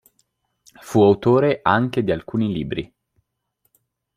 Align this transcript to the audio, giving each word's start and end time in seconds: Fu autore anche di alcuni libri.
Fu 0.81 1.03
autore 1.03 1.59
anche 1.61 2.03
di 2.03 2.11
alcuni 2.11 2.51
libri. 2.51 2.91